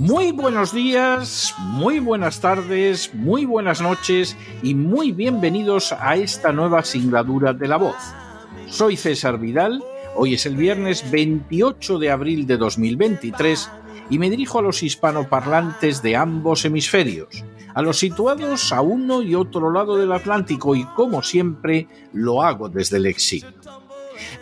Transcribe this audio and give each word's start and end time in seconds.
Muy 0.00 0.32
buenos 0.32 0.72
días, 0.72 1.54
muy 1.58 2.00
buenas 2.00 2.40
tardes, 2.40 3.12
muy 3.12 3.44
buenas 3.44 3.82
noches 3.82 4.34
y 4.62 4.74
muy 4.74 5.12
bienvenidos 5.12 5.92
a 5.92 6.16
esta 6.16 6.52
nueva 6.52 6.82
singladura 6.84 7.52
de 7.52 7.68
la 7.68 7.76
voz. 7.76 7.98
Soy 8.66 8.96
César 8.96 9.38
Vidal, 9.38 9.84
hoy 10.16 10.32
es 10.32 10.46
el 10.46 10.56
viernes 10.56 11.10
28 11.10 11.98
de 11.98 12.10
abril 12.10 12.46
de 12.46 12.56
2023 12.56 13.70
y 14.08 14.18
me 14.18 14.30
dirijo 14.30 14.60
a 14.60 14.62
los 14.62 14.82
hispanoparlantes 14.82 16.00
de 16.00 16.16
ambos 16.16 16.64
hemisferios, 16.64 17.44
a 17.74 17.82
los 17.82 17.98
situados 17.98 18.72
a 18.72 18.80
uno 18.80 19.20
y 19.20 19.34
otro 19.34 19.70
lado 19.70 19.98
del 19.98 20.12
Atlántico 20.12 20.74
y 20.74 20.84
como 20.96 21.22
siempre 21.22 21.88
lo 22.14 22.42
hago 22.42 22.70
desde 22.70 22.96
el 22.96 23.04
exilio. 23.04 23.52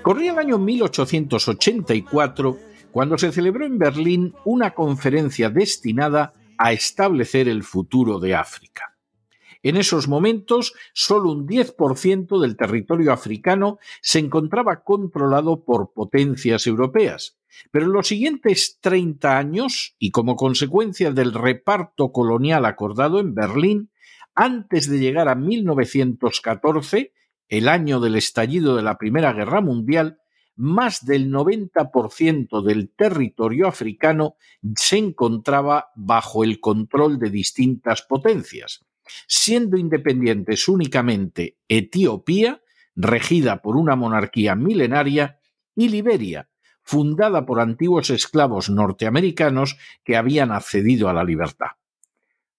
Corría 0.03 0.31
el 0.31 0.39
año 0.39 0.59
1884 0.59 2.67
cuando 2.92 3.19
se 3.19 3.33
celebró 3.33 3.67
en 3.67 3.78
Berlín 3.78 4.34
una 4.44 4.75
conferencia 4.75 5.50
destinada 5.50 6.34
a 6.56 6.72
establecer 6.72 7.48
el 7.48 7.62
futuro 7.62 8.19
de 8.19 8.34
África. 8.34 8.97
En 9.62 9.77
esos 9.77 10.06
momentos, 10.06 10.72
solo 10.92 11.33
un 11.33 11.47
10% 11.47 12.41
del 12.41 12.56
territorio 12.56 13.12
africano 13.12 13.78
se 14.00 14.20
encontraba 14.20 14.84
controlado 14.84 15.64
por 15.64 15.92
potencias 15.92 16.66
europeas, 16.66 17.39
pero 17.72 17.86
en 17.86 17.92
los 17.92 18.06
siguientes 18.06 18.78
30 18.81 19.36
años, 19.36 19.97
y 19.98 20.11
como 20.11 20.36
consecuencia 20.36 21.11
del 21.11 21.34
reparto 21.34 22.12
colonial 22.12 22.64
acordado 22.66 23.19
en 23.19 23.34
Berlín, 23.34 23.91
antes 24.34 24.89
de 24.89 25.00
llegar 25.00 25.28
a 25.28 25.34
1914, 25.34 27.12
el 27.48 27.69
año 27.69 27.98
del 27.98 28.14
estallido 28.14 28.77
de 28.77 28.83
la 28.83 28.97
Primera 28.97 29.33
Guerra 29.33 29.61
Mundial, 29.61 30.20
más 30.59 31.06
del 31.06 31.31
90% 31.31 32.62
del 32.62 32.91
territorio 32.91 33.69
africano 33.69 34.37
se 34.77 34.98
encontraba 34.98 35.91
bajo 35.95 36.42
el 36.42 36.61
control 36.61 37.19
de 37.19 37.31
distintas 37.31 38.03
potencias, 38.03 38.84
siendo 39.28 39.78
independientes 39.78 40.69
únicamente 40.69 41.56
Etiopía, 41.69 42.61
regida 42.97 43.62
por 43.62 43.77
una 43.77 43.95
monarquía 43.95 44.56
milenaria, 44.56 45.39
y 45.77 45.91
Liberia, 45.91 46.50
fundada 46.83 47.47
por 47.47 47.61
antiguos 47.61 48.11
esclavos 48.11 48.69
norteamericanos 48.69 49.78
que 50.03 50.16
habían 50.16 50.50
accedido 50.50 51.09
a 51.09 51.12
la 51.12 51.22
libertad. 51.22 51.69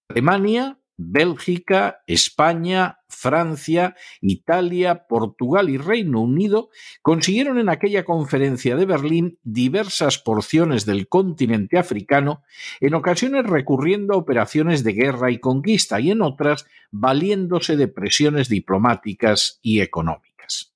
Alemania, 0.08 0.79
Bélgica, 1.02 2.02
España, 2.06 2.98
Francia, 3.08 3.96
Italia, 4.20 5.06
Portugal 5.08 5.70
y 5.70 5.78
Reino 5.78 6.20
Unido 6.20 6.68
consiguieron 7.00 7.58
en 7.58 7.70
aquella 7.70 8.04
conferencia 8.04 8.76
de 8.76 8.84
Berlín 8.84 9.38
diversas 9.42 10.18
porciones 10.18 10.84
del 10.84 11.08
continente 11.08 11.78
africano, 11.78 12.42
en 12.80 12.94
ocasiones 12.94 13.46
recurriendo 13.46 14.12
a 14.12 14.18
operaciones 14.18 14.84
de 14.84 14.92
guerra 14.92 15.30
y 15.30 15.38
conquista 15.38 16.00
y 16.00 16.10
en 16.10 16.20
otras 16.20 16.66
valiéndose 16.90 17.76
de 17.76 17.88
presiones 17.88 18.50
diplomáticas 18.50 19.58
y 19.62 19.80
económicas. 19.80 20.74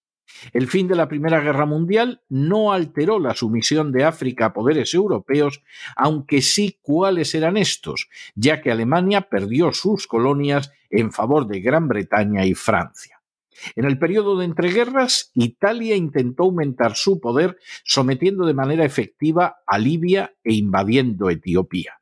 El 0.52 0.68
fin 0.68 0.88
de 0.88 0.96
la 0.96 1.08
Primera 1.08 1.40
Guerra 1.40 1.66
Mundial 1.66 2.22
no 2.28 2.72
alteró 2.72 3.18
la 3.18 3.34
sumisión 3.34 3.92
de 3.92 4.04
África 4.04 4.46
a 4.46 4.52
poderes 4.52 4.94
europeos, 4.94 5.62
aunque 5.96 6.42
sí 6.42 6.78
cuáles 6.82 7.34
eran 7.34 7.56
estos, 7.56 8.08
ya 8.34 8.60
que 8.60 8.70
Alemania 8.70 9.22
perdió 9.22 9.72
sus 9.72 10.06
colonias 10.06 10.72
en 10.90 11.12
favor 11.12 11.46
de 11.46 11.60
Gran 11.60 11.88
Bretaña 11.88 12.46
y 12.46 12.54
Francia. 12.54 13.20
En 13.76 13.84
el 13.84 13.98
periodo 13.98 14.38
de 14.38 14.44
entreguerras, 14.44 15.30
Italia 15.34 15.96
intentó 15.96 16.44
aumentar 16.44 16.96
su 16.96 17.20
poder 17.20 17.56
sometiendo 17.84 18.46
de 18.46 18.54
manera 18.54 18.84
efectiva 18.84 19.58
a 19.66 19.78
Libia 19.78 20.34
e 20.42 20.54
invadiendo 20.54 21.30
Etiopía. 21.30 22.00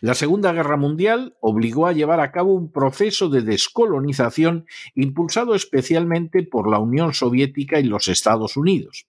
La 0.00 0.14
Segunda 0.14 0.52
Guerra 0.52 0.76
Mundial 0.76 1.36
obligó 1.40 1.86
a 1.86 1.92
llevar 1.92 2.20
a 2.20 2.32
cabo 2.32 2.54
un 2.54 2.72
proceso 2.72 3.28
de 3.28 3.42
descolonización 3.42 4.66
impulsado 4.94 5.54
especialmente 5.54 6.42
por 6.42 6.70
la 6.70 6.78
Unión 6.78 7.14
Soviética 7.14 7.80
y 7.80 7.84
los 7.84 8.08
Estados 8.08 8.56
Unidos. 8.56 9.06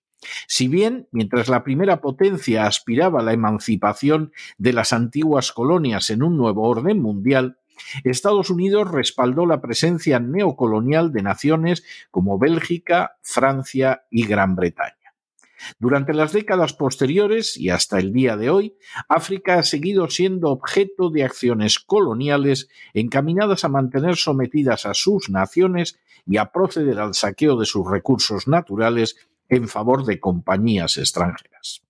Si 0.47 0.67
bien, 0.67 1.07
mientras 1.11 1.47
la 1.47 1.63
primera 1.63 2.01
potencia 2.01 2.65
aspiraba 2.65 3.21
a 3.21 3.23
la 3.23 3.33
emancipación 3.33 4.33
de 4.57 4.73
las 4.73 4.91
antiguas 4.91 5.51
colonias 5.51 6.09
en 6.09 6.23
un 6.23 6.37
nuevo 6.37 6.67
orden 6.67 7.01
mundial, 7.01 7.57
Estados 8.03 8.49
Unidos 8.49 8.91
respaldó 8.91 9.45
la 9.45 9.61
presencia 9.61 10.19
neocolonial 10.19 11.13
de 11.13 11.23
naciones 11.23 11.83
como 12.11 12.37
Bélgica, 12.37 13.17
Francia 13.21 14.03
y 14.09 14.25
Gran 14.25 14.55
Bretaña. 14.55 14.98
Durante 15.79 16.13
las 16.13 16.33
décadas 16.33 16.73
posteriores 16.73 17.57
y 17.57 17.69
hasta 17.69 17.99
el 17.99 18.13
día 18.13 18.37
de 18.37 18.49
hoy, 18.49 18.75
África 19.07 19.55
ha 19.55 19.63
seguido 19.63 20.09
siendo 20.09 20.49
objeto 20.49 21.09
de 21.09 21.23
acciones 21.23 21.79
coloniales 21.79 22.69
encaminadas 22.93 23.63
a 23.63 23.69
mantener 23.69 24.15
sometidas 24.15 24.85
a 24.85 24.93
sus 24.93 25.29
naciones 25.29 25.99
y 26.25 26.37
a 26.37 26.51
proceder 26.51 26.99
al 26.99 27.13
saqueo 27.13 27.57
de 27.57 27.65
sus 27.65 27.89
recursos 27.89 28.47
naturales 28.47 29.17
en 29.47 29.67
favor 29.67 30.05
de 30.05 30.19
compañías 30.19 30.97
extranjeras. 30.97 31.81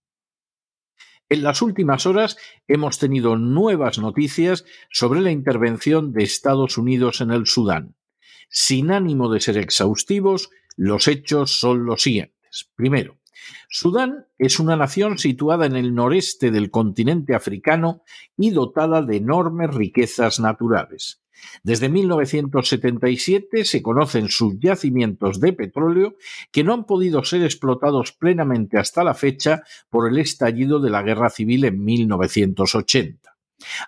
En 1.29 1.43
las 1.43 1.61
últimas 1.61 2.07
horas 2.07 2.37
hemos 2.67 2.97
tenido 2.97 3.37
nuevas 3.37 3.99
noticias 3.99 4.65
sobre 4.89 5.21
la 5.21 5.29
intervención 5.29 6.11
de 6.11 6.23
Estados 6.23 6.77
Unidos 6.77 7.21
en 7.21 7.29
el 7.29 7.45
Sudán. 7.45 7.95
Sin 8.49 8.89
ánimo 8.89 9.31
de 9.31 9.39
ser 9.39 9.57
exhaustivos, 9.57 10.49
los 10.75 11.07
hechos 11.07 11.59
son 11.59 11.85
los 11.85 12.01
siguientes. 12.01 12.71
Primero, 12.75 13.18
Sudán 13.69 14.25
es 14.37 14.59
una 14.59 14.75
nación 14.75 15.17
situada 15.17 15.65
en 15.65 15.75
el 15.75 15.93
noreste 15.93 16.51
del 16.51 16.71
continente 16.71 17.35
africano 17.35 18.03
y 18.37 18.51
dotada 18.51 19.01
de 19.01 19.17
enormes 19.17 19.73
riquezas 19.73 20.39
naturales. 20.39 21.21
Desde 21.63 21.89
1977 21.89 23.65
se 23.65 23.81
conocen 23.81 24.29
sus 24.29 24.59
yacimientos 24.59 25.39
de 25.39 25.53
petróleo 25.53 26.15
que 26.51 26.63
no 26.63 26.73
han 26.73 26.85
podido 26.85 27.23
ser 27.23 27.43
explotados 27.43 28.11
plenamente 28.11 28.77
hasta 28.77 29.03
la 29.03 29.13
fecha 29.13 29.63
por 29.89 30.09
el 30.09 30.17
estallido 30.17 30.79
de 30.79 30.89
la 30.89 31.01
guerra 31.01 31.29
civil 31.29 31.65
en 31.65 31.83
1980. 31.83 33.37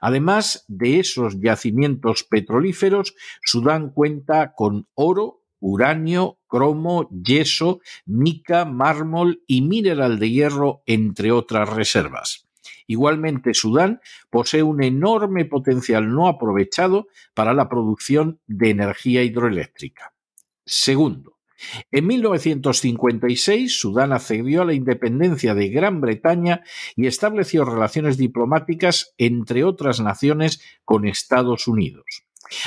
Además 0.01 0.65
de 0.67 0.99
esos 0.99 1.39
yacimientos 1.39 2.23
petrolíferos, 2.23 3.15
Sudán 3.43 3.91
cuenta 3.91 4.53
con 4.53 4.87
oro, 4.93 5.40
uranio, 5.61 6.39
cromo, 6.47 7.07
yeso, 7.23 7.79
mica, 8.05 8.65
mármol 8.65 9.41
y 9.47 9.61
mineral 9.61 10.19
de 10.19 10.29
hierro, 10.29 10.81
entre 10.85 11.31
otras 11.31 11.69
reservas. 11.69 12.49
Igualmente, 12.87 13.53
Sudán 13.53 14.01
posee 14.29 14.63
un 14.63 14.83
enorme 14.83 15.45
potencial 15.45 16.13
no 16.13 16.27
aprovechado 16.27 17.07
para 17.33 17.53
la 17.53 17.69
producción 17.69 18.41
de 18.47 18.71
energía 18.71 19.23
hidroeléctrica. 19.23 20.13
Segundo, 20.65 21.37
en 21.91 22.07
1956, 22.07 23.79
Sudán 23.79 24.11
accedió 24.13 24.63
a 24.63 24.65
la 24.65 24.73
independencia 24.73 25.53
de 25.53 25.69
Gran 25.69 26.01
Bretaña 26.01 26.63
y 26.95 27.07
estableció 27.07 27.65
relaciones 27.65 28.17
diplomáticas, 28.17 29.13
entre 29.17 29.63
otras 29.63 29.99
naciones, 30.01 30.61
con 30.83 31.07
Estados 31.07 31.67
Unidos. 31.67 32.23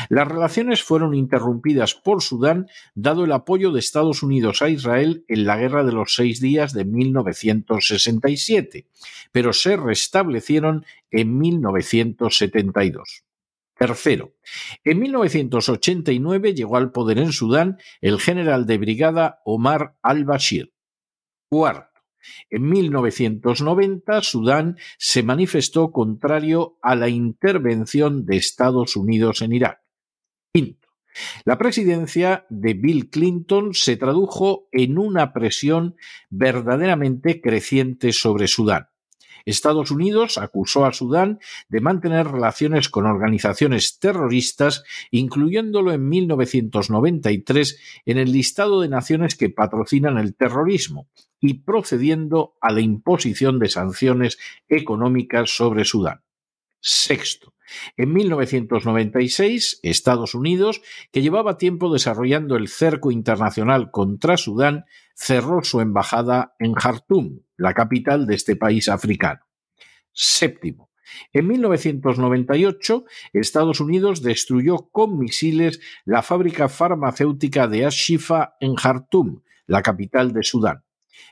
Las 0.08 0.28
relaciones 0.28 0.82
fueron 0.82 1.14
interrumpidas 1.14 1.94
por 1.94 2.22
Sudán 2.22 2.68
dado 2.94 3.24
el 3.24 3.32
apoyo 3.32 3.72
de 3.72 3.80
Estados 3.80 4.22
Unidos 4.22 4.62
a 4.62 4.68
Israel 4.68 5.24
en 5.28 5.44
la 5.44 5.56
Guerra 5.56 5.84
de 5.84 5.92
los 5.92 6.14
Seis 6.14 6.40
Días 6.40 6.72
de 6.72 6.84
1967, 6.84 8.86
pero 9.32 9.52
se 9.52 9.76
restablecieron 9.76 10.84
en 11.10 11.38
1972. 11.38 13.24
Tercero, 13.76 14.34
en 14.84 15.00
1989 15.00 16.54
llegó 16.54 16.76
al 16.76 16.92
poder 16.92 17.18
en 17.18 17.32
Sudán 17.32 17.78
el 18.00 18.20
general 18.20 18.66
de 18.66 18.78
brigada 18.78 19.40
Omar 19.44 19.96
al-Bashir. 20.00 20.72
Cuarto, 21.48 21.93
en 22.50 22.68
1990 22.68 24.22
Sudán 24.22 24.76
se 24.98 25.22
manifestó 25.22 25.92
contrario 25.92 26.78
a 26.82 26.94
la 26.94 27.08
intervención 27.08 28.26
de 28.26 28.36
Estados 28.36 28.96
Unidos 28.96 29.42
en 29.42 29.52
Irak. 29.52 29.80
Quinto, 30.52 30.88
la 31.44 31.58
presidencia 31.58 32.46
de 32.48 32.74
Bill 32.74 33.10
Clinton 33.10 33.74
se 33.74 33.96
tradujo 33.96 34.68
en 34.72 34.98
una 34.98 35.32
presión 35.32 35.96
verdaderamente 36.30 37.40
creciente 37.40 38.12
sobre 38.12 38.48
Sudán. 38.48 38.88
Estados 39.44 39.90
Unidos 39.90 40.38
acusó 40.38 40.84
a 40.84 40.92
Sudán 40.92 41.38
de 41.68 41.80
mantener 41.80 42.28
relaciones 42.28 42.88
con 42.88 43.06
organizaciones 43.06 43.98
terroristas, 43.98 44.84
incluyéndolo 45.10 45.92
en 45.92 46.08
1993 46.08 47.78
en 48.06 48.18
el 48.18 48.32
listado 48.32 48.80
de 48.80 48.88
naciones 48.88 49.36
que 49.36 49.50
patrocinan 49.50 50.18
el 50.18 50.34
terrorismo 50.34 51.08
y 51.40 51.54
procediendo 51.54 52.56
a 52.60 52.72
la 52.72 52.80
imposición 52.80 53.58
de 53.58 53.68
sanciones 53.68 54.38
económicas 54.68 55.50
sobre 55.50 55.84
Sudán. 55.84 56.22
Sexto, 56.80 57.53
en 57.96 58.12
1996, 58.12 59.80
Estados 59.82 60.34
Unidos, 60.34 60.82
que 61.12 61.22
llevaba 61.22 61.58
tiempo 61.58 61.92
desarrollando 61.92 62.56
el 62.56 62.68
cerco 62.68 63.10
internacional 63.10 63.90
contra 63.90 64.36
Sudán, 64.36 64.84
cerró 65.14 65.62
su 65.64 65.80
embajada 65.80 66.54
en 66.58 66.74
Jartum, 66.74 67.40
la 67.56 67.74
capital 67.74 68.26
de 68.26 68.34
este 68.34 68.56
país 68.56 68.88
africano. 68.88 69.40
Séptimo. 70.12 70.90
En 71.32 71.46
1998, 71.46 73.04
Estados 73.32 73.80
Unidos 73.80 74.22
destruyó 74.22 74.88
con 74.90 75.18
misiles 75.18 75.80
la 76.04 76.22
fábrica 76.22 76.68
farmacéutica 76.68 77.68
de 77.68 77.86
Ashifa 77.86 78.56
en 78.60 78.74
Jartum, 78.74 79.42
la 79.66 79.82
capital 79.82 80.32
de 80.32 80.42
Sudán. 80.42 80.83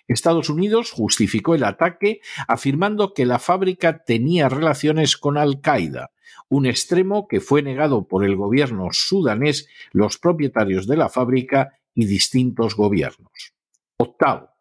Estados 0.09 0.49
Unidos 0.49 0.91
justificó 0.91 1.55
el 1.55 1.65
ataque 1.65 2.21
afirmando 2.49 3.15
que 3.15 3.27
la 3.27 3.39
fábrica 3.39 4.05
tenía 4.05 4.49
relaciones 4.49 5.17
con 5.17 5.39
Al-Qaeda, 5.39 6.11
un 6.49 6.67
extremo 6.67 7.29
que 7.29 7.41
fue 7.41 7.63
negado 7.63 8.07
por 8.07 8.25
el 8.25 8.37
gobierno 8.37 8.89
sudanés, 8.93 9.69
los 9.93 10.19
propietarios 10.19 10.87
de 10.87 10.97
la 10.97 11.09
fábrica 11.09 11.79
y 11.95 12.07
distintos 12.07 12.77
gobiernos. 12.77 13.55
Octavo. 13.97 14.53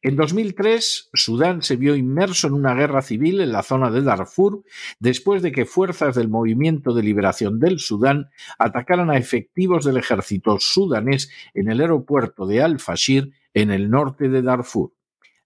En 0.00 0.16
2003, 0.16 1.10
Sudán 1.12 1.62
se 1.62 1.76
vio 1.76 1.94
inmerso 1.94 2.46
en 2.46 2.54
una 2.54 2.74
guerra 2.74 3.02
civil 3.02 3.40
en 3.40 3.52
la 3.52 3.62
zona 3.62 3.90
de 3.90 4.02
Darfur 4.02 4.62
después 4.98 5.42
de 5.42 5.52
que 5.52 5.66
fuerzas 5.66 6.14
del 6.14 6.28
Movimiento 6.28 6.94
de 6.94 7.02
Liberación 7.02 7.60
del 7.60 7.78
Sudán 7.78 8.30
atacaran 8.58 9.10
a 9.10 9.18
efectivos 9.18 9.84
del 9.84 9.98
ejército 9.98 10.58
sudanés 10.58 11.30
en 11.52 11.70
el 11.70 11.80
aeropuerto 11.80 12.46
de 12.46 12.62
Al-Fashir 12.62 13.32
en 13.54 13.70
el 13.70 13.90
norte 13.90 14.28
de 14.28 14.42
Darfur. 14.42 14.92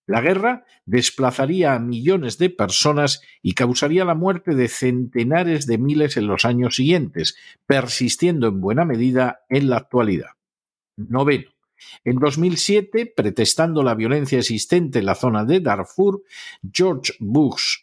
La 0.06 0.20
guerra 0.20 0.64
desplazaría 0.84 1.75
a 1.75 1.78
millones 1.78 2.37
de 2.37 2.50
personas 2.50 3.22
y 3.40 3.54
causaría 3.54 4.04
la 4.04 4.14
muerte 4.14 4.54
de 4.54 4.69
centenares 4.69 5.66
de 5.66 5.78
miles 5.78 6.16
en 6.16 6.26
los 6.26 6.44
años 6.44 6.76
siguientes, 6.76 7.37
persistiendo 7.66 8.49
en 8.49 8.60
buena 8.60 8.84
medida 8.84 9.43
en 9.49 9.70
la 9.70 9.76
actualidad. 9.76 10.31
Noveno. 10.96 11.50
En 12.04 12.19
2007, 12.19 13.12
pretestando 13.16 13.82
la 13.82 13.94
violencia 13.94 14.38
existente 14.38 14.99
en 14.99 15.06
la 15.06 15.14
zona 15.14 15.44
de 15.44 15.60
Darfur, 15.60 16.22
George 16.72 17.14
Bush 17.19 17.78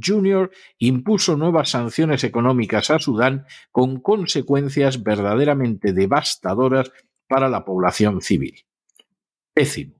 Jr. 0.00 0.50
impuso 0.78 1.36
nuevas 1.36 1.70
sanciones 1.70 2.24
económicas 2.24 2.90
a 2.90 2.98
Sudán 2.98 3.44
con 3.70 4.00
consecuencias 4.00 5.02
verdaderamente 5.02 5.92
devastadoras 5.92 6.92
para 7.28 7.48
la 7.48 7.64
población 7.64 8.20
civil. 8.20 8.64
Décimo. 9.54 9.94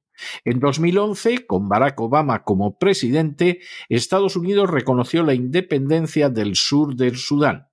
En 0.44 0.60
2011, 0.60 1.46
con 1.46 1.68
Barack 1.68 2.00
Obama 2.00 2.44
como 2.44 2.78
presidente, 2.78 3.60
Estados 3.88 4.36
Unidos 4.36 4.70
reconoció 4.70 5.22
la 5.24 5.34
independencia 5.34 6.28
del 6.28 6.54
sur 6.54 6.94
del 6.94 7.16
Sudán. 7.16 7.68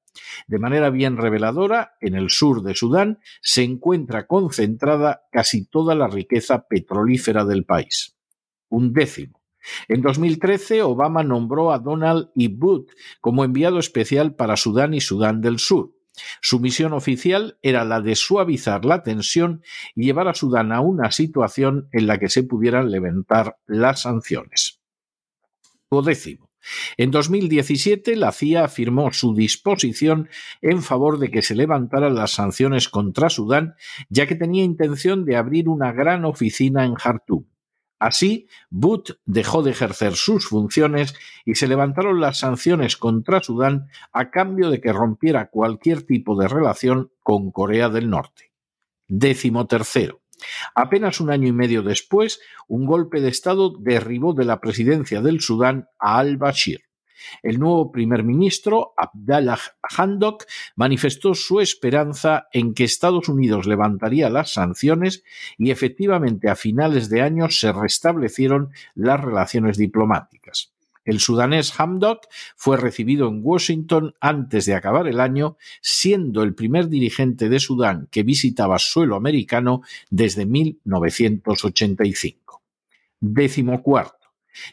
De 0.48 0.60
manera 0.60 0.90
bien 0.90 1.18
reveladora, 1.18 1.94
en 2.02 2.16
el 2.16 2.30
sur 2.30 2.64
de 2.64 2.76
Sudán 2.76 3.20
se 3.42 3.64
encuentra 3.64 4.28
concentrada 4.28 5.22
casi 5.32 5.66
toda 5.66 5.96
la 5.96 6.08
riqueza 6.08 6.68
petrolífera 6.68 7.46
del 7.46 7.66
país. 7.66 8.18
Un 8.70 8.94
décimo. 8.94 9.40
En 9.88 10.02
2013, 10.02 10.82
Obama 10.84 11.24
nombró 11.24 11.72
a 11.72 11.80
Donald 11.80 12.30
E. 12.36 12.48
Booth 12.48 12.90
como 13.22 13.44
enviado 13.44 13.80
especial 13.80 14.36
para 14.36 14.58
Sudán 14.58 14.94
y 14.94 15.02
Sudán 15.02 15.42
del 15.42 15.60
Sur. 15.60 15.94
Su 16.42 16.60
misión 16.60 16.94
oficial 16.94 17.58
era 17.62 17.86
la 17.86 18.02
de 18.02 18.16
suavizar 18.16 18.86
la 18.86 19.04
tensión 19.04 19.64
y 19.96 20.06
llevar 20.06 20.28
a 20.28 20.34
Sudán 20.34 20.72
a 20.72 20.82
una 20.82 21.12
situación 21.12 21.90
en 21.92 22.08
la 22.08 22.20
que 22.20 22.30
se 22.30 22.44
pudieran 22.44 22.92
levantar 22.92 23.58
las 23.68 24.02
sanciones. 24.02 24.80
Décimo. 26.04 26.50
En 26.98 27.12
2017, 27.12 28.16
la 28.16 28.32
CIA 28.32 28.66
afirmó 28.66 29.12
su 29.12 29.34
disposición 29.34 30.30
en 30.62 30.84
favor 30.84 31.18
de 31.18 31.32
que 31.32 31.42
se 31.42 31.56
levantaran 31.56 32.16
las 32.16 32.32
sanciones 32.32 32.90
contra 32.90 33.30
Sudán, 33.30 33.76
ya 34.10 34.28
que 34.28 34.36
tenía 34.36 34.64
intención 34.64 35.26
de 35.26 35.36
abrir 35.36 35.70
una 35.70 35.92
gran 35.92 36.26
oficina 36.26 36.86
en 36.86 36.96
Jartum. 36.96 37.46
Así, 38.00 38.48
Booth 38.70 39.20
dejó 39.26 39.62
de 39.62 39.72
ejercer 39.72 40.16
sus 40.16 40.48
funciones 40.48 41.14
y 41.44 41.56
se 41.56 41.68
levantaron 41.68 42.22
las 42.22 42.40
sanciones 42.40 42.96
contra 42.96 43.44
Sudán 43.44 43.90
a 44.14 44.32
cambio 44.32 44.70
de 44.70 44.80
que 44.80 44.94
rompiera 44.94 45.50
cualquier 45.50 46.04
tipo 46.04 46.40
de 46.40 46.48
relación 46.48 47.12
con 47.22 47.52
Corea 47.52 47.90
del 47.90 48.10
Norte. 48.10 48.54
Décimo 49.10 49.68
tercero. 49.68 50.22
Apenas 50.74 51.20
un 51.20 51.30
año 51.30 51.50
y 51.50 51.52
medio 51.52 51.84
después, 51.84 52.40
un 52.68 52.86
golpe 52.86 53.20
de 53.20 53.28
Estado 53.28 53.74
derribó 53.78 54.34
de 54.34 54.46
la 54.46 54.62
presidencia 54.62 55.22
del 55.22 55.42
Sudán 55.42 55.90
a 56.00 56.20
al-Bashir. 56.20 56.89
El 57.44 57.60
nuevo 57.60 57.92
primer 57.92 58.24
ministro, 58.24 58.94
Abdallah 58.98 59.60
Handok, 59.98 60.46
manifestó 60.76 61.34
su 61.34 61.60
esperanza 61.60 62.48
en 62.54 62.74
que 62.74 62.84
Estados 62.84 63.30
Unidos 63.30 63.68
levantaría 63.68 64.30
las 64.30 64.54
sanciones 64.54 65.24
y 65.58 65.72
efectivamente 65.72 66.50
a 66.50 66.56
finales 66.56 67.10
de 67.10 67.22
año 67.22 67.50
se 67.50 67.72
restablecieron 67.72 68.70
las 68.96 69.20
relaciones 69.20 69.78
diplomáticas. 69.78 70.72
El 71.10 71.20
sudanés 71.20 71.78
Hamdok 71.80 72.28
fue 72.56 72.78
recibido 72.78 73.28
en 73.30 73.42
Washington 73.44 74.14
antes 74.22 74.68
de 74.68 74.76
acabar 74.76 75.08
el 75.08 75.20
año, 75.20 75.58
siendo 75.82 76.44
el 76.44 76.54
primer 76.54 76.88
dirigente 76.88 77.50
de 77.50 77.60
Sudán 77.60 78.08
que 78.12 78.22
visitaba 78.22 78.78
suelo 78.78 79.16
americano 79.16 79.82
desde 80.12 80.46
1985. 80.46 82.62
Décimo 83.20 83.82
cuarto. 83.82 84.19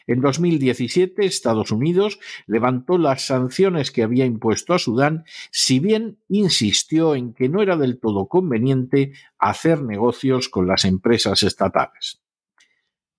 En 0.05 0.21
2017, 0.21 1.25
Estados 1.25 1.71
Unidos 1.71 2.19
levantó 2.45 2.97
las 2.97 3.25
sanciones 3.25 3.91
que 3.91 4.03
había 4.03 4.25
impuesto 4.25 4.73
a 4.73 4.79
Sudán, 4.79 5.25
si 5.51 5.79
bien 5.79 6.17
insistió 6.29 7.15
en 7.15 7.33
que 7.33 7.49
no 7.49 7.61
era 7.61 7.77
del 7.77 7.99
todo 7.99 8.27
conveniente 8.27 9.13
hacer 9.37 9.81
negocios 9.81 10.49
con 10.49 10.67
las 10.67 10.85
empresas 10.85 11.43
estatales. 11.43 12.21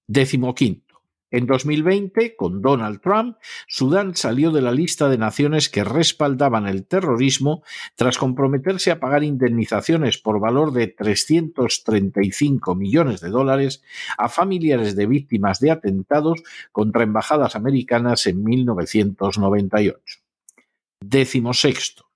Décimo 0.07 0.55
quinto. 0.55 0.88
En 1.31 1.47
2020, 1.47 2.37
con 2.37 2.63
Donald 2.63 3.03
Trump, 3.03 3.37
Sudán 3.67 4.17
salió 4.17 4.51
de 4.51 4.63
la 4.63 4.73
lista 4.73 5.11
de 5.11 5.19
naciones 5.19 5.69
que 5.69 5.85
respaldaban 5.85 6.67
el 6.67 6.87
terrorismo 6.87 7.63
tras 7.97 8.17
comprometerse 8.17 8.91
a 8.91 8.99
pagar 8.99 9.25
indemnizaciones 9.25 10.17
por 10.17 10.41
valor 10.41 10.73
de 10.73 10.87
335 10.87 12.75
millones 12.75 13.21
de 13.21 13.29
dólares 13.29 13.83
a 14.17 14.31
familiares 14.31 14.97
de 14.97 15.07
víctimas 15.07 15.61
de 15.61 15.71
atentados 15.71 16.43
contra 16.73 17.03
embajadas 17.03 17.57
americanas 17.57 18.27
en 18.27 18.43
1998. 18.43 20.21
Décimo 21.01 21.53
sexto. 21.53 22.07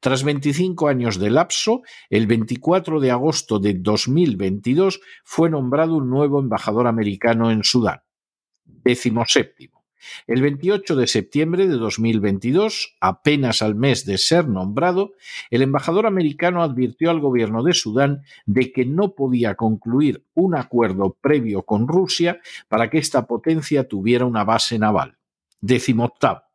Tras 0.00 0.24
25 0.24 0.88
años 0.88 1.18
de 1.18 1.30
lapso, 1.30 1.82
el 2.08 2.26
24 2.26 3.00
de 3.00 3.10
agosto 3.10 3.58
de 3.58 3.74
2022 3.74 5.00
fue 5.24 5.50
nombrado 5.50 5.96
un 5.96 6.08
nuevo 6.08 6.40
embajador 6.40 6.86
americano 6.86 7.50
en 7.50 7.64
Sudán 7.64 8.00
séptimo. 9.26 9.82
El 10.26 10.42
28 10.42 10.96
de 10.96 11.06
septiembre 11.06 11.68
de 11.68 11.76
2022, 11.76 12.96
apenas 13.00 13.62
al 13.62 13.74
mes 13.74 14.04
de 14.04 14.18
ser 14.18 14.48
nombrado, 14.48 15.12
el 15.50 15.62
embajador 15.62 16.06
americano 16.06 16.62
advirtió 16.62 17.10
al 17.10 17.20
gobierno 17.20 17.62
de 17.62 17.72
Sudán 17.72 18.22
de 18.46 18.72
que 18.72 18.84
no 18.84 19.14
podía 19.14 19.54
concluir 19.54 20.24
un 20.34 20.56
acuerdo 20.56 21.16
previo 21.20 21.62
con 21.62 21.86
Rusia 21.86 22.40
para 22.68 22.90
que 22.90 22.98
esta 22.98 23.26
potencia 23.26 23.86
tuviera 23.86 24.24
una 24.24 24.44
base 24.44 24.78
naval. 24.78 25.16
octavo. 26.04 26.51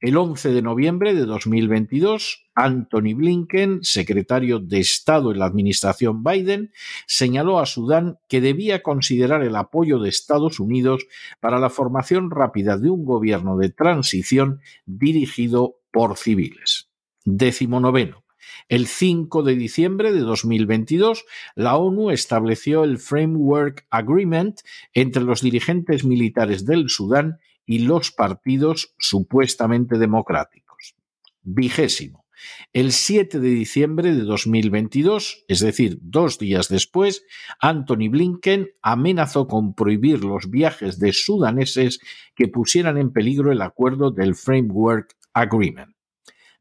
El 0.00 0.16
11 0.16 0.50
de 0.50 0.62
noviembre 0.62 1.14
de 1.14 1.26
2022, 1.26 2.46
Anthony 2.54 3.14
Blinken, 3.14 3.80
secretario 3.82 4.58
de 4.58 4.80
Estado 4.80 5.30
en 5.30 5.38
la 5.38 5.44
administración 5.44 6.24
Biden, 6.24 6.72
señaló 7.06 7.58
a 7.58 7.66
Sudán 7.66 8.18
que 8.26 8.40
debía 8.40 8.82
considerar 8.82 9.42
el 9.42 9.56
apoyo 9.56 9.98
de 9.98 10.08
Estados 10.08 10.58
Unidos 10.58 11.06
para 11.40 11.58
la 11.58 11.68
formación 11.68 12.30
rápida 12.30 12.78
de 12.78 12.88
un 12.88 13.04
gobierno 13.04 13.58
de 13.58 13.68
transición 13.68 14.60
dirigido 14.86 15.76
por 15.92 16.16
civiles. 16.16 16.88
Decimonoveno. 17.24 18.24
El 18.68 18.86
5 18.86 19.42
de 19.42 19.54
diciembre 19.56 20.12
de 20.12 20.20
2022, 20.20 21.24
la 21.56 21.76
ONU 21.76 22.10
estableció 22.10 22.84
el 22.84 22.98
Framework 22.98 23.86
Agreement 23.90 24.60
entre 24.94 25.22
los 25.22 25.42
dirigentes 25.42 26.04
militares 26.04 26.64
del 26.64 26.88
Sudán 26.88 27.38
y 27.70 27.78
los 27.78 28.10
partidos 28.10 28.96
supuestamente 28.98 29.96
democráticos. 29.96 30.96
Vigésimo. 31.42 32.26
El 32.72 32.90
7 32.90 33.38
de 33.38 33.50
diciembre 33.50 34.12
de 34.12 34.24
2022, 34.24 35.44
es 35.46 35.60
decir, 35.60 36.00
dos 36.02 36.40
días 36.40 36.68
después, 36.68 37.24
Anthony 37.60 38.08
Blinken 38.10 38.70
amenazó 38.82 39.46
con 39.46 39.74
prohibir 39.74 40.24
los 40.24 40.50
viajes 40.50 40.98
de 40.98 41.12
sudaneses 41.12 42.00
que 42.34 42.48
pusieran 42.48 42.98
en 42.98 43.12
peligro 43.12 43.52
el 43.52 43.62
acuerdo 43.62 44.10
del 44.10 44.34
Framework 44.34 45.14
Agreement. 45.32 45.94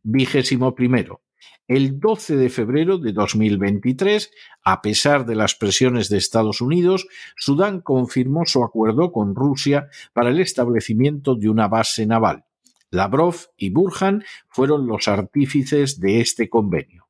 Vigésimo 0.04 0.76
primero. 0.76 1.22
El 1.68 2.00
12 2.00 2.36
de 2.36 2.50
febrero 2.50 2.98
de 2.98 3.12
2023, 3.12 4.32
a 4.64 4.82
pesar 4.82 5.26
de 5.26 5.36
las 5.36 5.56
presiones 5.56 6.10
de 6.10 6.18
Estados 6.18 6.62
Unidos, 6.62 7.08
Sudán 7.38 7.82
confirmó 7.82 8.46
su 8.46 8.64
acuerdo 8.64 9.12
con 9.12 9.36
Rusia 9.36 9.90
para 10.14 10.30
el 10.30 10.40
establecimiento 10.40 11.36
de 11.36 11.50
una 11.50 11.68
base 11.68 12.06
naval. 12.06 12.46
Lavrov 12.92 13.36
y 13.56 13.70
Burhan 13.70 14.24
fueron 14.48 14.88
los 14.88 15.08
artífices 15.08 16.00
de 16.00 16.22
este 16.22 16.50
convenio. 16.50 17.08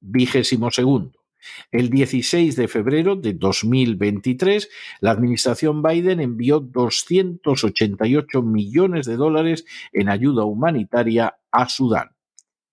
Vigésimo 0.00 0.70
segundo. 0.70 1.18
El 1.70 1.90
16 1.90 2.56
de 2.56 2.66
febrero 2.66 3.14
de 3.14 3.34
2023, 3.34 4.70
la 5.00 5.10
administración 5.10 5.82
Biden 5.82 6.20
envió 6.20 6.60
288 6.60 8.42
millones 8.42 9.06
de 9.06 9.16
dólares 9.16 9.66
en 9.92 10.08
ayuda 10.08 10.44
humanitaria 10.44 11.36
a 11.52 11.68
Sudán 11.68 12.17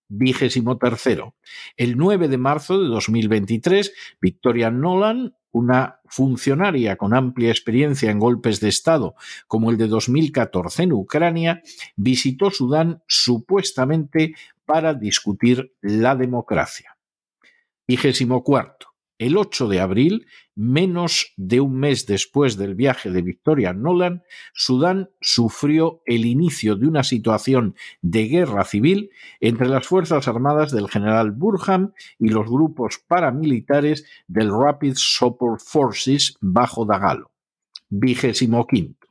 vigésimo 0.07 0.77
tercero. 0.77 1.35
El 1.77 1.97
9 1.97 2.27
de 2.27 2.37
marzo 2.37 2.81
de 2.81 2.87
2023, 2.87 3.93
Victoria 4.21 4.71
Nolan, 4.71 5.35
una 5.51 6.01
funcionaria 6.05 6.97
con 6.97 7.13
amplia 7.13 7.49
experiencia 7.49 8.11
en 8.11 8.19
golpes 8.19 8.59
de 8.59 8.67
Estado, 8.67 9.15
como 9.47 9.71
el 9.71 9.77
de 9.77 9.87
2014 9.87 10.83
en 10.83 10.93
Ucrania, 10.93 11.61
visitó 11.95 12.51
Sudán 12.51 13.01
supuestamente 13.07 14.35
para 14.65 14.93
discutir 14.93 15.73
la 15.81 16.15
democracia. 16.15 16.97
Vigésimo 17.87 18.43
cuarto. 18.43 18.94
El 19.17 19.37
8 19.37 19.69
de 19.69 19.79
abril, 19.79 20.27
menos 20.55 21.33
de 21.37 21.61
un 21.61 21.79
mes 21.79 22.05
después 22.05 22.57
del 22.57 22.75
viaje 22.75 23.11
de 23.11 23.21
Victoria 23.21 23.71
Nolan, 23.71 24.23
Sudán 24.53 25.09
sufrió 25.21 26.01
el 26.05 26.25
inicio 26.25 26.75
de 26.75 26.87
una 26.87 27.03
situación 27.03 27.75
de 28.01 28.27
guerra 28.27 28.65
civil 28.65 29.11
entre 29.39 29.69
las 29.69 29.87
Fuerzas 29.87 30.27
Armadas 30.27 30.71
del 30.71 30.89
general 30.89 31.31
Burham 31.31 31.93
y 32.19 32.27
los 32.27 32.45
grupos 32.45 32.99
paramilitares 33.07 34.05
del 34.27 34.51
Rapid 34.51 34.95
Support 34.95 35.61
Forces 35.61 36.35
bajo 36.41 36.85
Dagalo. 36.85 37.31
Vigésimo 37.87 38.67
quinto. 38.67 39.07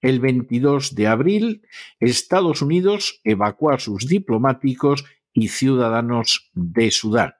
El 0.00 0.20
22 0.20 0.94
de 0.94 1.08
abril, 1.08 1.62
Estados 2.00 2.62
Unidos 2.62 3.20
evacuó 3.22 3.70
a 3.70 3.78
sus 3.78 4.06
diplomáticos 4.06 5.04
y 5.34 5.48
ciudadanos 5.48 6.50
de 6.54 6.90
Sudán. 6.90 7.34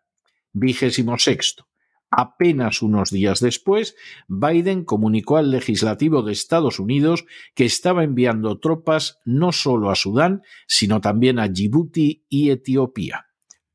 Vigésimo 0.53 1.19
sexto. 1.19 1.72
Apenas 2.15 2.83
unos 2.83 3.11
días 3.11 3.41
después, 3.41 3.97
Biden 4.29 4.85
comunicó 4.85 5.39
al 5.39 5.51
legislativo 5.51 6.23
de 6.23 6.33
Estados 6.33 6.79
Unidos 6.79 7.25
que 7.55 7.65
estaba 7.65 8.05
enviando 8.05 8.61
tropas 8.61 9.19
no 9.25 9.51
solo 9.51 9.91
a 9.91 9.95
Sudán, 9.95 10.43
sino 10.67 11.01
también 11.01 11.39
a 11.39 11.49
Djibouti 11.49 12.27
y 12.29 12.51
Etiopía. 12.51 13.29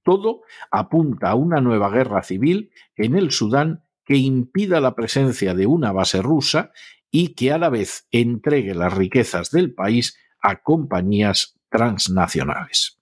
Todo 0.03 0.41
apunta 0.69 1.31
a 1.31 1.35
una 1.35 1.61
nueva 1.61 1.89
guerra 1.89 2.21
civil 2.21 2.69
en 2.95 3.15
el 3.15 3.31
Sudán 3.31 3.83
que 4.05 4.17
impida 4.17 4.81
la 4.81 4.93
presencia 4.93 5.55
de 5.55 5.65
una 5.65 5.91
base 5.91 6.21
rusa 6.21 6.71
y 7.09 7.29
que 7.29 7.51
a 7.51 7.57
la 7.57 7.69
vez 7.69 8.07
entregue 8.11 8.75
las 8.75 8.93
riquezas 8.93 9.49
del 9.49 9.73
país 9.73 10.15
a 10.43 10.61
compañías 10.61 11.57
transnacionales. 11.69 12.96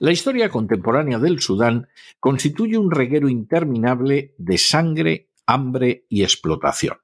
La 0.00 0.12
historia 0.12 0.48
contemporánea 0.48 1.18
del 1.18 1.40
Sudán 1.40 1.88
constituye 2.20 2.78
un 2.78 2.92
reguero 2.92 3.28
interminable 3.28 4.34
de 4.38 4.56
sangre, 4.56 5.30
hambre 5.44 6.04
y 6.08 6.22
explotación. 6.22 6.98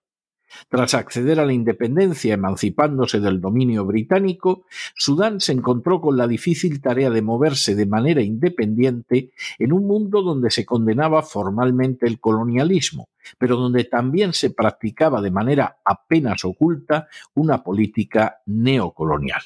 Tras 0.69 0.95
acceder 0.95 1.41
a 1.41 1.47
la 1.47 1.53
independencia 1.53 2.35
emancipándose 2.35 3.19
del 3.19 3.41
dominio 3.41 3.85
británico, 3.85 4.67
Sudán 4.95 5.41
se 5.41 5.51
encontró 5.51 6.01
con 6.01 6.17
la 6.17 6.29
difícil 6.29 6.81
tarea 6.81 7.11
de 7.11 7.23
moverse 7.23 7.75
de 7.75 7.87
manera 7.87 8.23
independiente 8.23 9.33
en 9.59 9.73
un 9.73 9.89
mundo 9.89 10.23
donde 10.23 10.53
se 10.53 10.65
condenaba 10.65 11.23
formalmente 11.23 12.07
el 12.07 12.21
colonialismo, 12.21 13.09
pero 13.39 13.57
donde 13.57 13.83
también 13.83 14.33
se 14.33 14.51
practicaba 14.51 15.21
de 15.21 15.33
manera 15.33 15.79
apenas 15.85 16.45
oculta 16.45 17.09
una 17.35 17.65
política 17.65 18.41
neocolonial. 18.47 19.43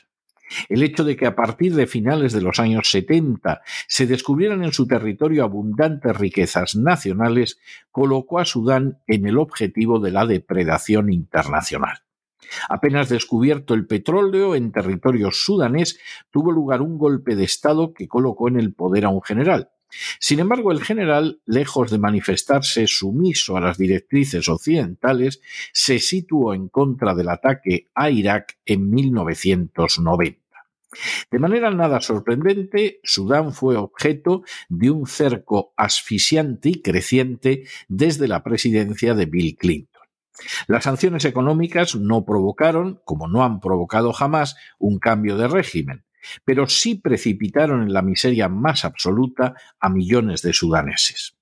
El 0.68 0.82
hecho 0.82 1.04
de 1.04 1.16
que 1.16 1.26
a 1.26 1.34
partir 1.36 1.74
de 1.74 1.86
finales 1.86 2.32
de 2.32 2.40
los 2.40 2.58
años 2.58 2.90
70 2.90 3.62
se 3.86 4.06
descubrieran 4.06 4.64
en 4.64 4.72
su 4.72 4.86
territorio 4.86 5.44
abundantes 5.44 6.16
riquezas 6.16 6.76
nacionales 6.76 7.58
colocó 7.90 8.38
a 8.38 8.44
Sudán 8.44 8.98
en 9.06 9.26
el 9.26 9.38
objetivo 9.38 10.00
de 10.00 10.12
la 10.12 10.26
depredación 10.26 11.12
internacional. 11.12 12.02
Apenas 12.68 13.08
descubierto 13.08 13.74
el 13.74 13.86
petróleo 13.86 14.54
en 14.54 14.72
territorio 14.72 15.30
sudanés, 15.32 15.98
tuvo 16.30 16.52
lugar 16.52 16.80
un 16.80 16.98
golpe 16.98 17.36
de 17.36 17.44
Estado 17.44 17.92
que 17.92 18.08
colocó 18.08 18.48
en 18.48 18.58
el 18.58 18.72
poder 18.72 19.04
a 19.04 19.10
un 19.10 19.22
general. 19.22 19.70
Sin 20.20 20.40
embargo, 20.40 20.72
el 20.72 20.82
general, 20.82 21.40
lejos 21.46 21.90
de 21.90 21.98
manifestarse 21.98 22.86
sumiso 22.86 23.56
a 23.56 23.60
las 23.60 23.78
directrices 23.78 24.48
occidentales, 24.48 25.40
se 25.72 25.98
situó 25.98 26.54
en 26.54 26.68
contra 26.68 27.14
del 27.14 27.28
ataque 27.28 27.88
a 27.94 28.10
Irak 28.10 28.58
en 28.66 28.90
1990. 28.90 30.48
De 31.30 31.38
manera 31.38 31.70
nada 31.70 32.00
sorprendente, 32.00 33.00
Sudán 33.04 33.52
fue 33.52 33.76
objeto 33.76 34.42
de 34.68 34.90
un 34.90 35.06
cerco 35.06 35.74
asfixiante 35.76 36.70
y 36.70 36.82
creciente 36.82 37.64
desde 37.88 38.26
la 38.26 38.42
presidencia 38.42 39.14
de 39.14 39.26
Bill 39.26 39.56
Clinton. 39.56 40.02
Las 40.66 40.84
sanciones 40.84 41.24
económicas 41.24 41.96
no 41.96 42.24
provocaron, 42.24 43.00
como 43.04 43.28
no 43.28 43.44
han 43.44 43.60
provocado 43.60 44.12
jamás, 44.12 44.56
un 44.78 44.98
cambio 44.98 45.36
de 45.36 45.48
régimen, 45.48 46.04
pero 46.44 46.66
sí 46.68 46.96
precipitaron 46.96 47.82
en 47.82 47.92
la 47.92 48.02
miseria 48.02 48.48
más 48.48 48.84
absoluta 48.84 49.54
a 49.80 49.88
millones 49.88 50.42
de 50.42 50.52
sudaneses. 50.52 51.34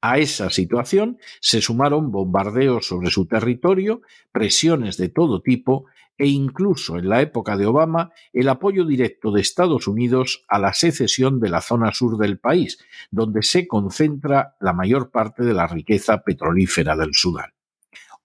A 0.00 0.18
esa 0.18 0.50
situación 0.50 1.18
se 1.40 1.60
sumaron 1.60 2.10
bombardeos 2.10 2.86
sobre 2.86 3.10
su 3.10 3.26
territorio, 3.26 4.02
presiones 4.32 4.96
de 4.96 5.08
todo 5.08 5.42
tipo 5.42 5.86
e 6.18 6.26
incluso 6.26 6.96
en 6.96 7.08
la 7.08 7.20
época 7.20 7.56
de 7.56 7.66
Obama 7.66 8.10
el 8.32 8.48
apoyo 8.48 8.86
directo 8.86 9.32
de 9.32 9.42
Estados 9.42 9.86
Unidos 9.86 10.44
a 10.48 10.58
la 10.58 10.72
secesión 10.72 11.40
de 11.40 11.50
la 11.50 11.60
zona 11.60 11.92
sur 11.92 12.16
del 12.16 12.38
país, 12.38 12.78
donde 13.10 13.42
se 13.42 13.68
concentra 13.68 14.56
la 14.60 14.72
mayor 14.72 15.10
parte 15.10 15.44
de 15.44 15.52
la 15.52 15.66
riqueza 15.66 16.22
petrolífera 16.22 16.96
del 16.96 17.12
Sudán. 17.12 17.52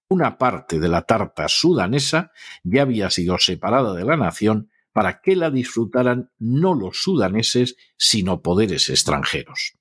Una 0.08 0.38
parte 0.38 0.79
de 0.79 0.89
la 0.89 1.03
tarta 1.03 1.48
sudanesa 1.48 2.31
ya 2.63 2.81
había 2.81 3.10
sido 3.10 3.38
separada 3.38 3.93
de 3.93 4.03
la 4.03 4.17
nación 4.17 4.70
para 4.94 5.22
que 5.22 5.36
la 5.36 5.52
disfrutaran 5.52 6.32
no 6.40 6.74
los 6.74 7.04
sudaneses, 7.04 7.76
sino 7.98 8.42
poderes 8.42 8.90
extranjeros. 8.90 9.74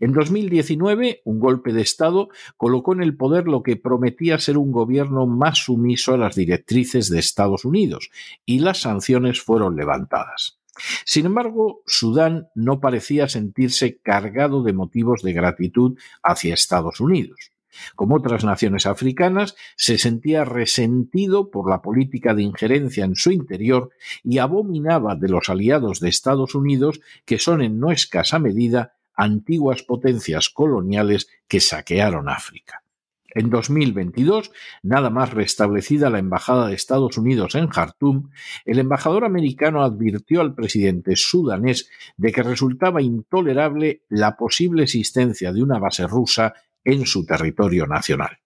En 0.00 0.12
2019, 0.12 1.20
un 1.24 1.40
golpe 1.40 1.72
de 1.72 1.82
Estado 1.82 2.28
colocó 2.56 2.94
en 2.94 3.02
el 3.02 3.16
poder 3.16 3.46
lo 3.46 3.62
que 3.62 3.76
prometía 3.76 4.38
ser 4.38 4.56
un 4.56 4.72
gobierno 4.72 5.26
más 5.26 5.58
sumiso 5.58 6.14
a 6.14 6.18
las 6.18 6.34
directrices 6.34 7.10
de 7.10 7.18
Estados 7.18 7.64
Unidos, 7.64 8.10
y 8.46 8.60
las 8.60 8.80
sanciones 8.80 9.42
fueron 9.42 9.76
levantadas. 9.76 10.58
Sin 11.04 11.26
embargo, 11.26 11.82
Sudán 11.86 12.48
no 12.54 12.80
parecía 12.80 13.28
sentirse 13.28 13.98
cargado 13.98 14.62
de 14.62 14.72
motivos 14.72 15.22
de 15.22 15.32
gratitud 15.32 15.98
hacia 16.22 16.54
Estados 16.54 17.00
Unidos. 17.00 17.50
Como 17.94 18.16
otras 18.16 18.44
naciones 18.44 18.86
africanas, 18.86 19.56
se 19.76 19.98
sentía 19.98 20.44
resentido 20.44 21.50
por 21.50 21.70
la 21.70 21.82
política 21.82 22.34
de 22.34 22.42
injerencia 22.42 23.04
en 23.04 23.16
su 23.16 23.30
interior 23.30 23.90
y 24.22 24.38
abominaba 24.38 25.14
de 25.16 25.28
los 25.28 25.48
aliados 25.48 26.00
de 26.00 26.08
Estados 26.08 26.54
Unidos, 26.54 27.00
que 27.24 27.38
son 27.38 27.62
en 27.62 27.78
no 27.78 27.90
escasa 27.90 28.38
medida 28.38 28.94
antiguas 29.14 29.82
potencias 29.82 30.48
coloniales 30.48 31.28
que 31.48 31.60
saquearon 31.60 32.28
África. 32.28 32.82
En 33.30 33.50
2022, 33.50 34.50
nada 34.82 35.10
más 35.10 35.34
restablecida 35.34 36.08
la 36.08 36.18
Embajada 36.18 36.68
de 36.68 36.74
Estados 36.74 37.18
Unidos 37.18 37.54
en 37.56 37.68
Jartum, 37.68 38.30
el 38.64 38.78
embajador 38.78 39.24
americano 39.24 39.84
advirtió 39.84 40.40
al 40.40 40.54
presidente 40.54 41.14
sudanés 41.14 41.90
de 42.16 42.32
que 42.32 42.42
resultaba 42.42 43.02
intolerable 43.02 44.02
la 44.08 44.36
posible 44.36 44.84
existencia 44.84 45.52
de 45.52 45.62
una 45.62 45.78
base 45.78 46.06
rusa 46.06 46.54
en 46.88 47.04
su 47.04 47.26
territorio 47.26 47.86
nacional. 47.86 48.38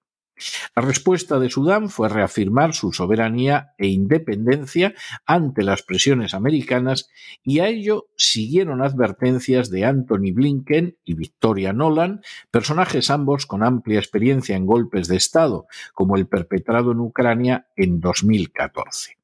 La 0.75 0.83
respuesta 0.83 1.39
de 1.39 1.49
Sudán 1.49 1.91
fue 1.91 2.09
reafirmar 2.09 2.75
su 2.75 2.93
soberanía 2.93 3.75
e 3.79 3.87
independencia 3.87 4.95
ante 5.25 5.63
las 5.63 5.83
presiones 5.83 6.35
americanas 6.35 7.09
y 7.45 7.61
a 7.61 7.69
ello 7.69 8.09
siguieron 8.17 8.83
advertencias 8.83 9.71
de 9.71 9.85
Anthony 9.85 10.33
Blinken 10.35 10.99
y 11.05 11.15
Victoria 11.15 11.73
Nolan, 11.73 12.23
personajes 12.51 13.11
ambos 13.11 13.47
con 13.47 13.63
amplia 13.63 14.01
experiencia 14.01 14.57
en 14.57 14.67
golpes 14.67 15.07
de 15.07 15.17
Estado, 15.17 15.67
como 15.95 16.17
el 16.17 16.27
perpetrado 16.27 16.91
en 16.91 16.99
Ucrania 16.99 17.69
en 17.77 18.01
2014. 18.01 19.22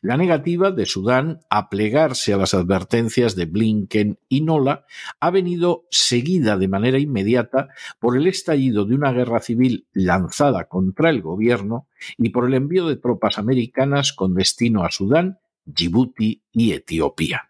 La 0.00 0.16
negativa 0.16 0.70
de 0.70 0.86
Sudán 0.86 1.40
a 1.50 1.68
plegarse 1.68 2.32
a 2.32 2.36
las 2.36 2.54
advertencias 2.54 3.36
de 3.36 3.46
Blinken 3.46 4.18
y 4.28 4.40
Nola 4.40 4.86
ha 5.20 5.30
venido 5.30 5.86
seguida 5.90 6.56
de 6.56 6.68
manera 6.68 6.98
inmediata 6.98 7.68
por 7.98 8.16
el 8.16 8.26
estallido 8.26 8.84
de 8.84 8.94
una 8.94 9.12
guerra 9.12 9.40
civil 9.40 9.86
lanzada 9.92 10.68
contra 10.68 11.10
el 11.10 11.22
gobierno 11.22 11.88
y 12.16 12.30
por 12.30 12.46
el 12.46 12.54
envío 12.54 12.86
de 12.86 12.96
tropas 12.96 13.38
americanas 13.38 14.12
con 14.12 14.34
destino 14.34 14.84
a 14.84 14.90
Sudán, 14.90 15.38
Djibouti 15.64 16.42
y 16.52 16.72
Etiopía. 16.72 17.48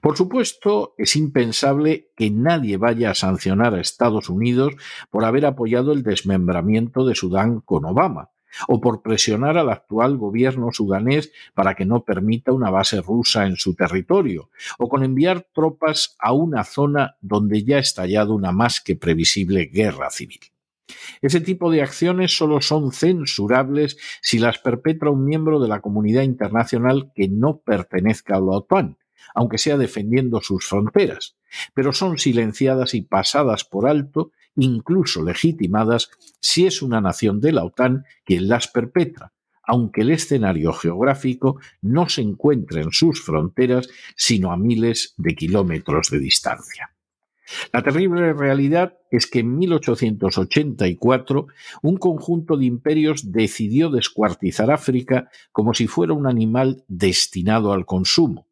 Por 0.00 0.16
supuesto, 0.16 0.94
es 0.96 1.16
impensable 1.16 2.12
que 2.16 2.30
nadie 2.30 2.76
vaya 2.76 3.10
a 3.10 3.14
sancionar 3.14 3.74
a 3.74 3.80
Estados 3.80 4.28
Unidos 4.28 4.74
por 5.10 5.24
haber 5.24 5.46
apoyado 5.46 5.92
el 5.92 6.02
desmembramiento 6.02 7.04
de 7.04 7.14
Sudán 7.14 7.60
con 7.60 7.84
Obama, 7.84 8.30
o 8.68 8.80
por 8.80 9.02
presionar 9.02 9.58
al 9.58 9.70
actual 9.70 10.16
gobierno 10.16 10.70
sudanés 10.72 11.32
para 11.54 11.74
que 11.74 11.84
no 11.84 12.04
permita 12.04 12.52
una 12.52 12.70
base 12.70 13.00
rusa 13.00 13.46
en 13.46 13.56
su 13.56 13.74
territorio, 13.74 14.50
o 14.78 14.88
con 14.88 15.04
enviar 15.04 15.46
tropas 15.52 16.16
a 16.18 16.32
una 16.32 16.64
zona 16.64 17.16
donde 17.20 17.64
ya 17.64 17.76
ha 17.76 17.80
estallado 17.80 18.34
una 18.34 18.52
más 18.52 18.80
que 18.80 18.96
previsible 18.96 19.66
guerra 19.66 20.10
civil. 20.10 20.40
Ese 21.20 21.40
tipo 21.40 21.70
de 21.70 21.82
acciones 21.82 22.36
solo 22.36 22.60
son 22.60 22.92
censurables 22.92 23.98
si 24.22 24.38
las 24.38 24.58
perpetra 24.58 25.10
un 25.10 25.24
miembro 25.24 25.60
de 25.60 25.68
la 25.68 25.80
comunidad 25.80 26.22
internacional 26.22 27.12
que 27.14 27.28
no 27.28 27.58
pertenezca 27.58 28.36
a 28.36 28.40
la 28.40 28.52
OTAN, 28.52 28.96
aunque 29.34 29.58
sea 29.58 29.76
defendiendo 29.76 30.40
sus 30.40 30.66
fronteras, 30.66 31.36
pero 31.74 31.92
son 31.92 32.18
silenciadas 32.18 32.94
y 32.94 33.02
pasadas 33.02 33.64
por 33.64 33.88
alto 33.88 34.32
incluso 34.56 35.22
legitimadas 35.22 36.10
si 36.40 36.66
es 36.66 36.82
una 36.82 37.00
nación 37.00 37.40
de 37.40 37.52
la 37.52 37.64
OTAN 37.64 38.04
quien 38.24 38.48
las 38.48 38.68
perpetra, 38.68 39.32
aunque 39.62 40.02
el 40.02 40.10
escenario 40.10 40.72
geográfico 40.72 41.60
no 41.82 42.08
se 42.08 42.22
encuentre 42.22 42.82
en 42.82 42.92
sus 42.92 43.22
fronteras, 43.22 43.88
sino 44.16 44.52
a 44.52 44.56
miles 44.56 45.14
de 45.16 45.34
kilómetros 45.34 46.10
de 46.10 46.18
distancia. 46.18 46.90
La 47.72 47.82
terrible 47.82 48.32
realidad 48.32 48.98
es 49.10 49.26
que 49.26 49.40
en 49.40 49.56
1884 49.56 51.46
un 51.82 51.96
conjunto 51.96 52.56
de 52.56 52.66
imperios 52.66 53.30
decidió 53.30 53.88
descuartizar 53.90 54.70
África 54.70 55.30
como 55.52 55.74
si 55.74 55.86
fuera 55.86 56.12
un 56.12 56.26
animal 56.26 56.84
destinado 56.88 57.72
al 57.72 57.86
consumo, 57.86 58.48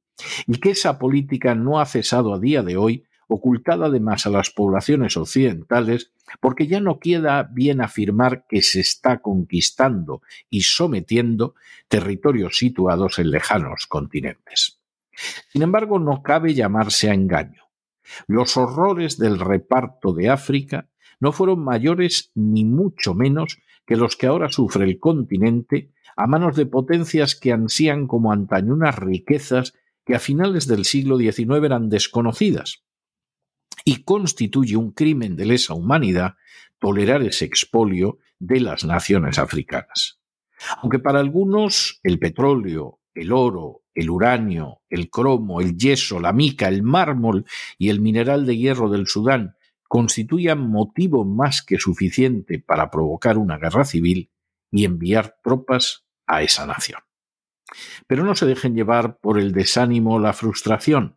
y 0.47 0.59
que 0.59 0.71
esa 0.71 0.99
política 0.99 1.55
no 1.55 1.81
ha 1.81 1.87
cesado 1.87 2.35
a 2.35 2.39
día 2.39 2.63
de 2.63 2.77
hoy 2.77 3.05
ocultada 3.29 3.87
además 3.87 4.27
a 4.27 4.31
las 4.31 4.51
poblaciones 4.51 5.17
occidentales, 5.17 6.13
porque 6.41 6.67
ya 6.67 6.81
no 6.81 6.99
queda 6.99 7.43
bien 7.43 7.81
afirmar 7.81 8.47
que 8.49 8.63
se 8.63 8.81
está 8.81 9.21
conquistando 9.21 10.23
y 10.51 10.63
sometiendo 10.63 11.55
territorios 11.89 12.59
situados 12.59 13.19
en 13.19 13.31
lejanos 13.31 13.87
continentes. 13.87 14.81
Sin 15.53 15.63
embargo, 15.63 15.99
no 15.99 16.23
cabe 16.23 16.55
llamarse 16.55 17.11
a 17.11 17.15
engaño. 17.15 17.63
Los 18.27 18.57
horrores 18.57 19.19
del 19.19 19.39
reparto 19.39 20.13
de 20.13 20.29
África 20.29 20.89
no 21.21 21.33
fueron 21.33 21.63
mayores 21.63 22.31
ni 22.35 22.65
mucho 22.65 23.15
menos 23.15 23.59
que 23.87 23.97
los 23.97 24.17
que 24.17 24.27
ahora 24.27 24.51
sufre 24.51 24.85
el 24.85 24.99
continente 24.99 25.93
a 26.17 26.27
manos 26.27 26.57
de 26.57 26.67
potencias 26.67 27.35
que 27.35 27.53
ansían 27.53 28.07
como 28.07 28.33
antaño 28.33 28.75
unas 28.75 28.97
riquezas 28.97 29.75
que 30.05 30.15
a 30.15 30.19
finales 30.19 30.67
del 30.67 30.85
siglo 30.85 31.19
XIX 31.19 31.65
eran 31.65 31.89
desconocidas, 31.89 32.85
y 33.85 34.03
constituye 34.03 34.77
un 34.77 34.93
crimen 34.93 35.37
de 35.37 35.47
lesa 35.47 35.75
humanidad 35.75 36.37
tolerar 36.79 37.23
ese 37.23 37.45
expolio 37.45 38.19
de 38.39 38.61
las 38.61 38.85
naciones 38.85 39.39
africanas. 39.39 40.21
Aunque 40.83 40.99
para 40.99 41.21
algunos 41.21 42.01
el 42.03 42.19
petróleo, 42.19 43.01
el 43.15 43.33
oro, 43.33 43.83
el 43.95 44.11
uranio, 44.11 44.81
el 44.89 45.11
cromo, 45.11 45.61
el 45.61 45.77
yeso, 45.77 46.19
la 46.19 46.33
mica, 46.33 46.69
el 46.69 46.83
mármol 46.83 47.45
y 47.79 47.91
el 47.91 48.01
mineral 48.01 48.47
de 48.47 48.57
hierro 48.57 48.89
del 48.89 49.07
Sudán 49.07 49.57
constituyan 49.87 50.69
motivo 50.69 51.25
más 51.25 51.63
que 51.63 51.79
suficiente 51.79 52.59
para 52.59 52.91
provocar 52.91 53.39
una 53.39 53.59
guerra 53.59 53.85
civil 53.85 54.31
y 54.71 54.85
enviar 54.85 55.37
tropas 55.43 56.05
a 56.27 56.43
esa 56.43 56.67
nación. 56.67 57.01
Pero 58.07 58.25
no 58.25 58.35
se 58.35 58.47
dejen 58.47 58.75
llevar 58.75 59.19
por 59.19 59.39
el 59.39 59.53
desánimo 59.53 60.15
o 60.15 60.19
la 60.19 60.33
frustración. 60.33 61.17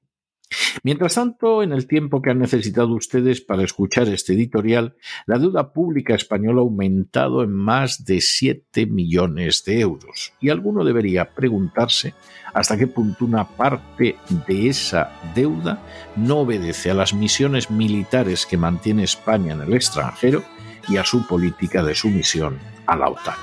Mientras 0.83 1.15
tanto, 1.15 1.63
en 1.63 1.71
el 1.71 1.87
tiempo 1.87 2.21
que 2.21 2.31
han 2.31 2.39
necesitado 2.39 2.93
ustedes 2.93 3.41
para 3.41 3.63
escuchar 3.63 4.07
este 4.07 4.33
editorial, 4.33 4.95
la 5.25 5.37
deuda 5.37 5.73
pública 5.73 6.15
española 6.15 6.59
ha 6.59 6.63
aumentado 6.63 7.43
en 7.43 7.53
más 7.53 8.05
de 8.05 8.21
7 8.21 8.85
millones 8.85 9.63
de 9.65 9.79
euros. 9.79 10.33
Y 10.39 10.49
alguno 10.49 10.83
debería 10.83 11.33
preguntarse 11.33 12.13
hasta 12.53 12.77
qué 12.77 12.87
punto 12.87 13.25
una 13.25 13.47
parte 13.47 14.17
de 14.47 14.67
esa 14.67 15.11
deuda 15.35 15.81
no 16.15 16.39
obedece 16.39 16.91
a 16.91 16.95
las 16.95 17.13
misiones 17.13 17.71
militares 17.71 18.45
que 18.45 18.57
mantiene 18.57 19.03
España 19.03 19.53
en 19.53 19.61
el 19.61 19.73
extranjero 19.73 20.43
y 20.89 20.97
a 20.97 21.05
su 21.05 21.25
política 21.27 21.83
de 21.83 21.95
sumisión 21.95 22.59
a 22.85 22.95
la 22.95 23.09
OTAN. 23.09 23.35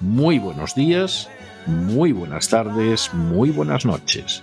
Muy 0.00 0.38
buenos 0.38 0.74
días, 0.74 1.30
muy 1.66 2.12
buenas 2.12 2.48
tardes, 2.48 3.14
muy 3.14 3.50
buenas 3.50 3.86
noches. 3.86 4.42